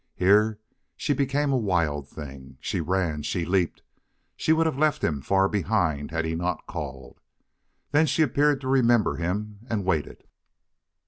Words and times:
Here 0.15 0.57
she 0.97 1.13
became 1.13 1.51
a 1.53 1.57
wild 1.57 2.09
thing. 2.09 2.57
She 2.59 2.81
ran, 2.81 3.21
she 3.21 3.45
leaped, 3.45 3.83
she 4.35 4.51
would 4.51 4.65
have 4.65 4.79
left 4.79 5.03
him 5.03 5.21
far 5.21 5.47
behind 5.47 6.09
had 6.09 6.25
he 6.25 6.33
not 6.33 6.65
called. 6.65 7.19
Then 7.91 8.07
she 8.07 8.23
appeared 8.23 8.61
to 8.61 8.67
remember 8.67 9.17
him 9.17 9.59
and 9.69 9.85
waited. 9.85 10.23